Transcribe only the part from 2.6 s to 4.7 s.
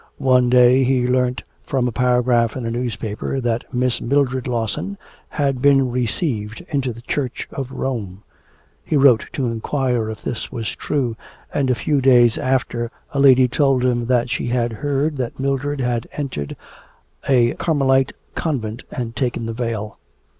a newspaper that Miss Mildred